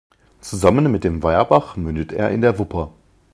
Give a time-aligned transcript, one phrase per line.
[0.39, 2.91] Zusammen mit dem Weierbach mündet er in der Wupper.